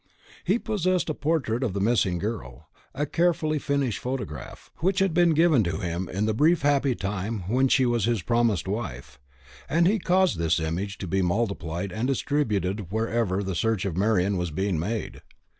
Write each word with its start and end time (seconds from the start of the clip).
He 0.43 0.57
possessed 0.57 1.11
a 1.11 1.13
portrait 1.13 1.61
of 1.61 1.73
the 1.73 1.79
missing 1.79 2.17
girl 2.17 2.69
a 2.95 3.05
carefully 3.05 3.59
finished 3.59 3.99
photograph, 3.99 4.71
which 4.77 4.97
had 4.97 5.13
been 5.13 5.35
given 5.35 5.63
to 5.65 5.77
him 5.77 6.09
in 6.09 6.25
the 6.25 6.33
brief 6.33 6.63
happy 6.63 6.95
time 6.95 7.41
when 7.47 7.67
she 7.67 7.85
was 7.85 8.05
his 8.05 8.23
promised 8.23 8.67
wife; 8.67 9.19
and 9.69 9.85
he 9.87 9.99
caused 9.99 10.39
this 10.39 10.59
image 10.59 10.97
to 10.97 11.07
be 11.07 11.21
multiplied 11.21 11.91
and 11.91 12.07
distributed 12.07 12.91
wherever 12.91 13.43
the 13.43 13.53
search 13.53 13.83
for 13.83 13.93
Marian 13.93 14.37
was 14.37 14.49
being 14.49 14.79
made. 14.79 15.21